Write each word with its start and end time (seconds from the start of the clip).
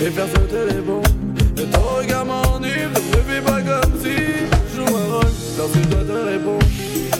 et 0.00 0.10
faire 0.10 0.26
sauter 0.28 0.74
les 0.74 0.80
bombes. 0.80 1.06
Et 1.58 1.64
ton 1.64 1.80
regard 1.98 2.24
m'enivre, 2.24 2.90
ne 2.94 3.16
me 3.16 3.22
fais 3.28 3.40
pas 3.40 3.60
comme 3.60 3.92
si 4.02 4.16
je 4.70 4.76
joue 4.76 4.96
un 4.96 5.12
rôle 5.12 5.32
lorsque 5.58 5.76
je 5.76 5.88
dois 5.88 6.04
te 6.04 6.30
répondre. 6.30 6.66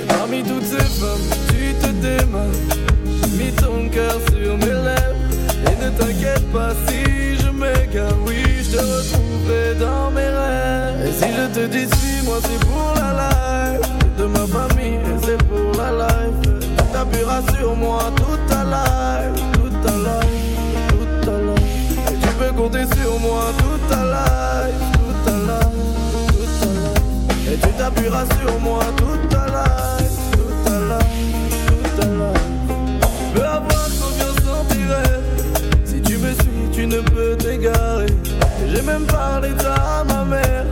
Parmi 0.08 0.42
toutes 0.42 0.64
ces 0.64 0.88
femmes, 1.00 1.26
tu 1.48 1.74
te 1.74 1.90
démarres. 2.00 2.46
Mis 3.38 3.52
ton 3.52 3.88
cœur 3.88 4.18
sur 4.32 4.56
mes 4.58 4.66
lèvres 4.66 5.16
et 5.66 5.84
ne 5.84 5.90
t'inquiète 5.90 6.52
pas 6.52 6.72
si 6.86 7.36
je 7.36 7.50
m'égare. 7.50 8.16
Oui, 8.26 8.42
je 8.62 8.76
te 8.76 8.82
retrouverai 8.82 9.74
dans 9.78 10.10
mes 10.10 10.28
rêves. 10.28 11.06
Et 11.06 11.12
si 11.12 11.28
je 11.32 11.60
te 11.60 11.66
dis 11.66 11.86
suis-moi, 11.98 12.38
c'est 12.42 12.66
pour 12.66 12.94
la 12.96 13.12
life 13.20 13.90
de 14.18 14.24
ma 14.24 14.46
famille 14.46 14.98
c'est 15.22 15.42
pour 15.48 15.72
la 15.78 15.90
life. 16.06 16.92
T'appuieras 16.92 17.42
sur 17.56 17.74
moi 17.76 18.12
toute 18.16 18.46
ta 18.48 18.64
life, 18.64 19.42
toute 19.52 19.80
ta 19.82 19.92
life 19.92 20.39
peux 22.40 22.52
compter 22.52 22.84
sur 22.98 23.20
moi 23.20 23.52
toute 23.58 23.88
ta 23.90 24.02
life, 24.04 24.74
toute 24.94 25.24
ta 25.26 25.36
life, 25.48 25.76
toute 26.32 26.60
ta 26.60 26.66
life. 26.66 27.52
Et 27.52 27.56
tu 27.58 27.72
t'appuieras 27.76 28.24
sur 28.40 28.58
moi 28.60 28.80
toute 28.96 29.28
ta 29.28 29.46
life, 29.46 30.16
toute 30.32 30.64
ta 30.64 30.78
life, 30.90 31.66
toute 31.66 32.00
ta 32.00 32.06
life. 32.06 32.42
Tu 33.10 33.38
peux 33.38 33.46
avoir 33.46 33.84
confiance 34.00 34.42
en 34.48 34.64
tes 34.64 35.84
Si 35.84 36.00
tu 36.00 36.16
me 36.16 36.32
suis, 36.32 36.70
tu 36.72 36.86
ne 36.86 37.00
peux 37.00 37.36
t'égarer. 37.36 38.06
J'ai 38.72 38.82
même 38.82 39.04
parlé 39.04 39.50
de 39.50 39.66
à 39.66 40.04
ma 40.04 40.24
mère. 40.24 40.64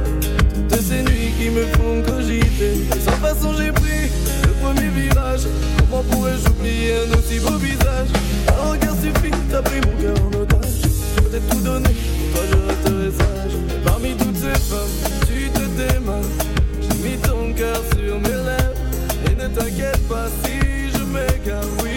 Toutes 0.70 0.80
ces 0.80 1.02
nuits 1.02 1.32
qui 1.38 1.50
me 1.50 1.66
font 1.76 2.02
cogiter. 2.10 2.88
Sans 3.04 3.18
façon, 3.26 3.52
j'ai 3.58 3.72
pris 3.72 4.08
le 4.42 4.52
premier 4.62 4.88
virage. 4.88 5.42
Comment 5.78 6.02
pourrais-je 6.04 6.48
oublier 6.48 6.94
un 6.94 7.18
aussi 7.18 7.38
beau 7.40 7.58
visage? 7.58 8.08
Un 8.48 8.70
regard 8.70 8.94
suffit, 8.94 9.34
t'as 9.50 9.60
pris 9.60 9.80
mon 9.82 10.02
cœur 10.02 10.27
tout 11.50 11.60
donné, 11.60 11.90
toi 12.32 12.42
je 12.50 12.56
resterai 12.68 13.10
sage. 13.10 13.56
Parmi 13.84 14.14
toutes 14.14 14.36
ces 14.36 14.58
femmes, 14.70 14.96
tu 15.26 15.50
te 15.50 15.64
démarres. 15.76 16.22
J'ai 16.80 17.08
mis 17.08 17.16
ton 17.18 17.52
cœur 17.54 17.80
sur 17.92 18.20
mes 18.20 18.28
lèvres. 18.28 18.74
Et 19.26 19.34
ne 19.34 19.48
t'inquiète 19.48 20.08
pas 20.08 20.28
si 20.42 20.90
je 20.92 21.02
m'égare. 21.04 21.87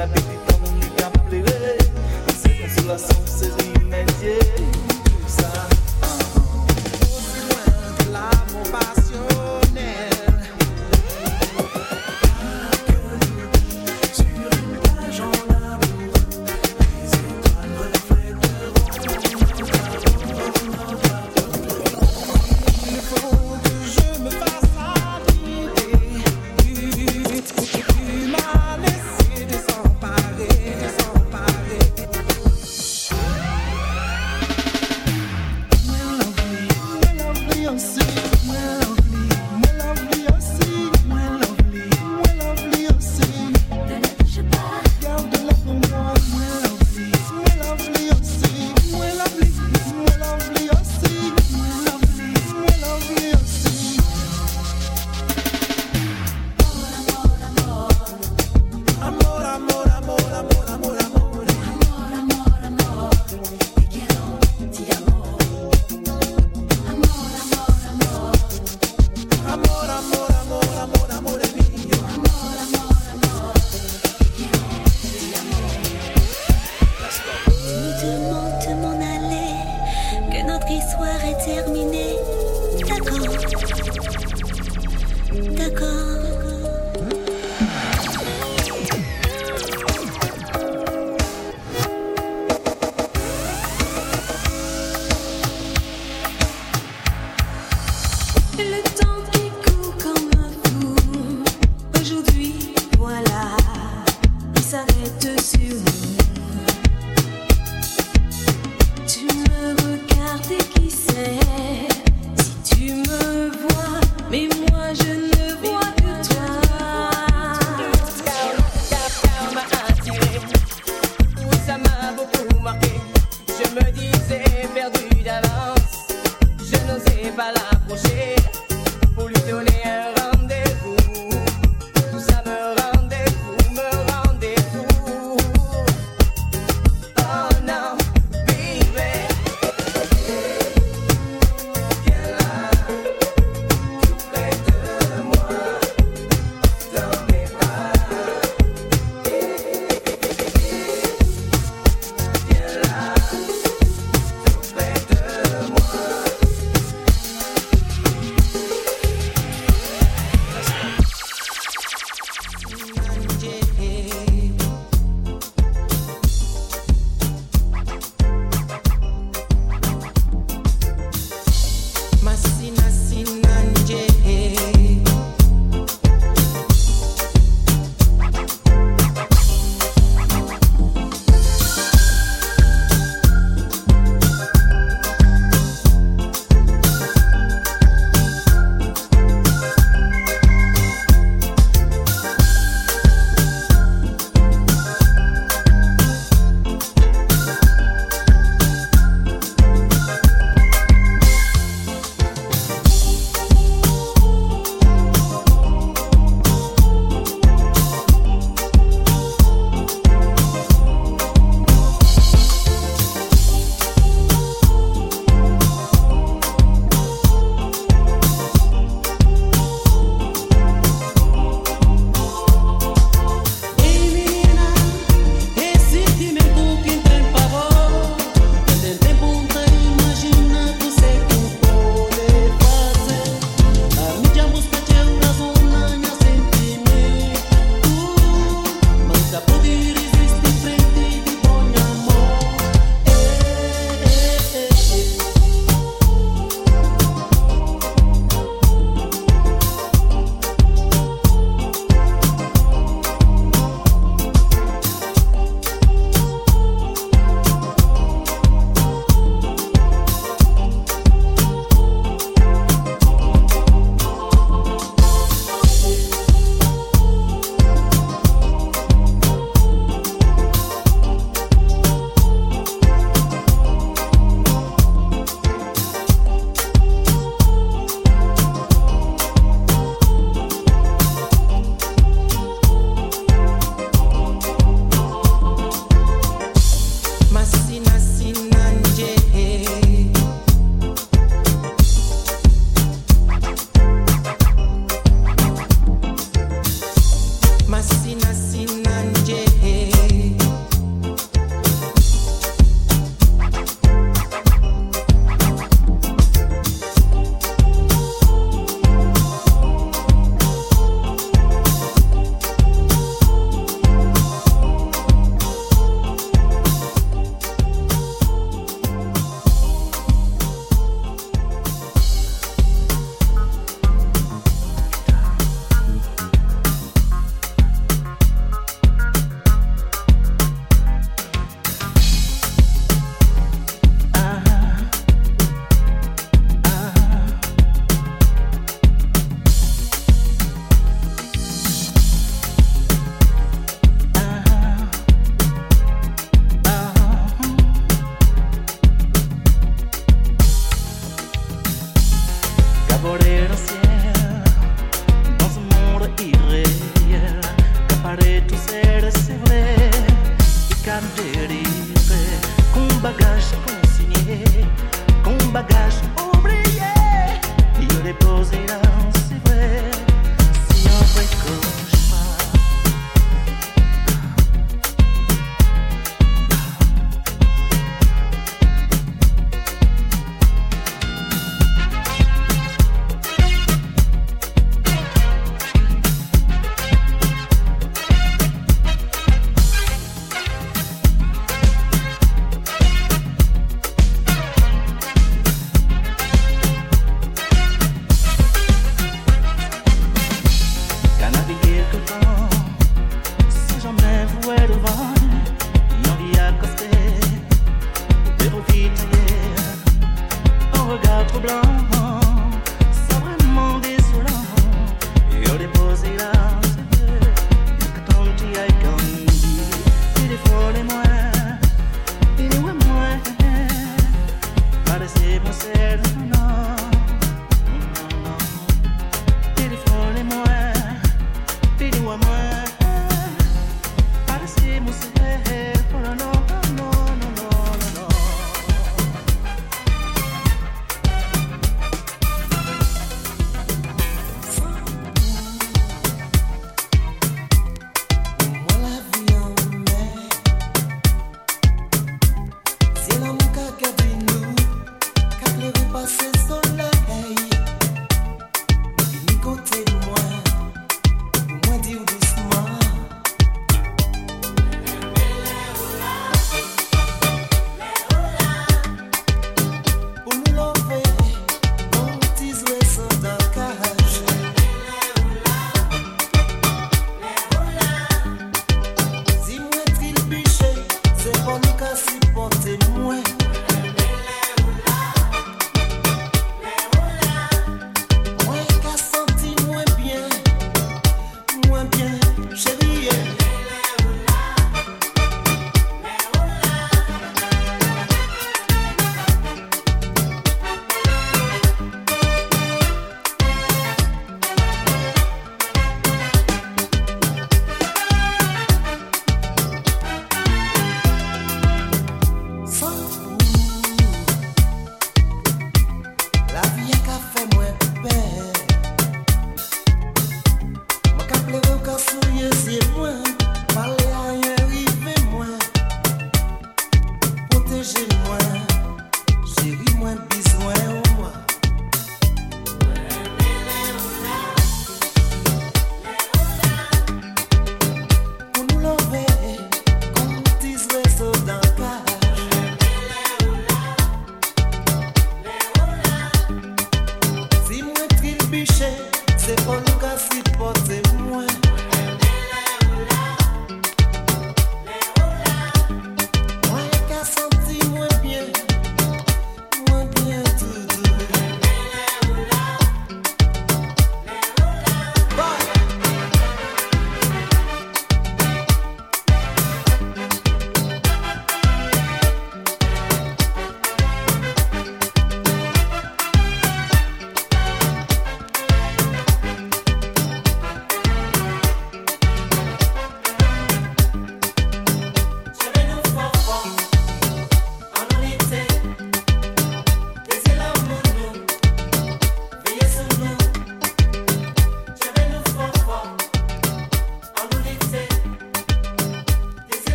na 0.00 0.06
bebida 0.06 0.56
não 0.64 0.78
liga 0.78 1.10
pro 1.10 1.22
play, 1.24 1.42
sem. 2.98 3.29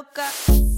loca. 0.00 0.69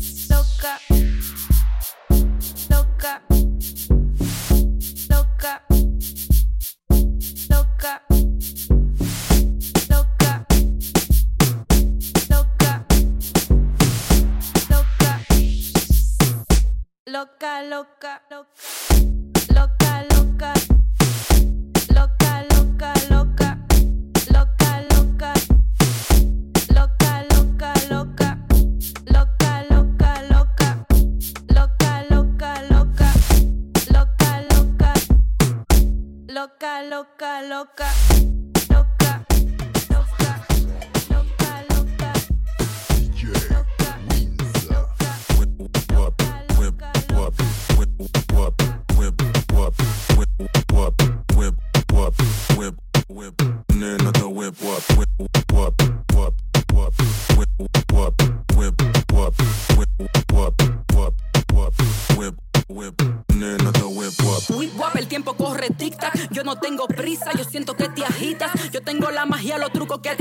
el 65.03 65.09
tiempo 65.09 65.35
corre 65.35 65.69
tic-tac. 65.71 66.31
Yo 66.31 66.45
no 66.45 66.57
tengo 66.57 66.87
prisa, 66.87 67.33
yo 67.37 67.45
siento 67.45 67.75
que 67.75 67.89
te 67.89 68.05
agitas. 68.05 68.51
Yo 68.71 68.83
tengo 68.83 69.11
la 69.11 69.27
magia, 69.27 69.59
los 69.59 69.73
trucos 69.73 70.01
que 70.01 70.11
a 70.11 70.17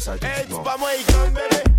this, 0.00 0.08
I 0.08 0.16
just 0.16 0.50
know. 0.50 1.69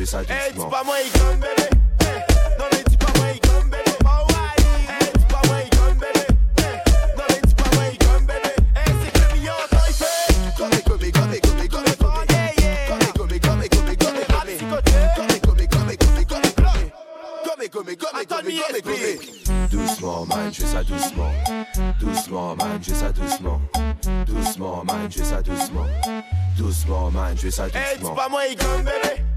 fais 0.00 0.06
ça 0.06 0.20
doucement. 0.20 0.64
Hey, 0.64 0.70
pas 0.70 0.84
moi, 0.84 0.96
il 1.04 1.10
comme 1.12 1.40
non, 1.40 1.46
pas 2.58 3.12
moi, 3.16 3.26
il 3.34 3.40
comme 3.40 3.70
ouais. 3.70 3.78
Hey, 4.88 5.12
pas 5.28 5.42
moi, 5.46 5.56
il 5.64 5.70
comme 5.70 6.00
non, 6.00 6.16
pas 6.24 6.44
moi, 6.46 7.80
Doucement, 19.70 20.26
man, 20.26 20.52
ça 20.52 20.82
doucement. 20.82 21.32
Doucement, 22.00 22.56
man, 22.56 22.82
ça 22.82 23.12
doucement. 23.12 23.60
Doucement, 24.26 24.84
man, 24.84 25.10
ça 25.10 25.42
doucement. 25.42 25.86
Doucement, 26.56 27.10
man, 27.10 27.36
ça 27.36 27.68
doucement. 27.68 27.80
Hey, 27.80 27.98
dis 27.98 28.10
pas 28.16 28.28
moi, 28.28 28.46
il 28.46 28.56
comme. 28.56 29.29